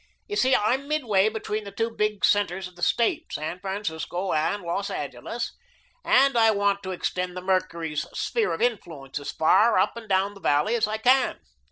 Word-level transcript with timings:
You 0.27 0.35
see, 0.35 0.55
I'm 0.55 0.87
midway 0.87 1.29
between 1.29 1.63
the 1.63 1.71
two 1.71 1.91
big 1.91 2.25
centres 2.25 2.67
of 2.67 2.75
the 2.75 2.81
State, 2.81 3.31
San 3.31 3.59
Francisco 3.59 4.33
and 4.33 4.63
Los 4.63 4.89
Angeles, 4.89 5.55
and 6.03 6.35
I 6.35 6.49
want 6.49 6.81
to 6.81 6.91
extend 6.91 7.37
the 7.37 7.41
'Mercury's' 7.41 8.07
sphere 8.11 8.51
of 8.51 8.63
influence 8.63 9.19
as 9.19 9.31
far 9.31 9.77
up 9.77 9.95
and 9.95 10.09
down 10.09 10.33
the 10.33 10.39
valley 10.41 10.73
as 10.73 10.87
I 10.87 10.97
can. 10.97 11.39